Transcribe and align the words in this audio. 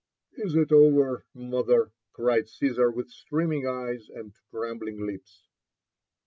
^'Is 0.35 0.55
it 0.55 0.71
over, 0.71 1.27
mother?" 1.35 1.91
cried 2.11 2.45
Gsesar 2.45 2.91
with 2.91 3.11
streaming 3.11 3.67
eyes 3.67 4.09
and 4.09 4.33
trembling 4.49 5.05
lips. 5.05 5.45